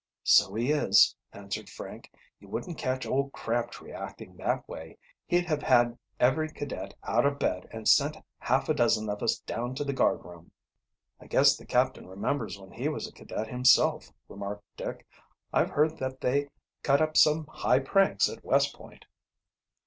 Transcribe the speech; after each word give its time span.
"So 0.23 0.55
he 0.55 0.71
is," 0.71 1.15
answered 1.31 1.69
Frank. 1.69 2.11
"You 2.39 2.47
wouldn't 2.49 2.79
catch 2.79 3.05
old 3.05 3.33
Crabtree 3.33 3.91
acting 3.91 4.35
that 4.37 4.67
way. 4.67 4.97
He'd 5.27 5.45
have 5.45 5.59
bad 5.59 5.95
every 6.19 6.49
cadet 6.49 6.95
out 7.03 7.23
of 7.23 7.37
bed 7.37 7.67
and 7.69 7.87
sent 7.87 8.17
half 8.39 8.67
a 8.67 8.73
dozen 8.73 9.09
of 9.11 9.21
us 9.21 9.37
down 9.41 9.75
to 9.75 9.83
the 9.83 9.93
guard 9.93 10.25
room." 10.25 10.53
"I 11.19 11.27
guess 11.27 11.55
the 11.55 11.67
captain 11.67 12.07
remembers 12.07 12.57
when 12.59 12.71
he 12.71 12.89
was 12.89 13.07
a 13.07 13.11
cadet 13.11 13.47
himself," 13.49 14.11
remarked 14.27 14.63
Dick. 14.75 15.05
"I've 15.53 15.69
heard 15.69 15.99
that 15.99 16.19
they 16.19 16.47
cut 16.81 16.99
up 16.99 17.15
some 17.15 17.45
high 17.45 17.77
pranks 17.77 18.27
at 18.27 18.43
West 18.43 18.73
Point." 18.73 19.05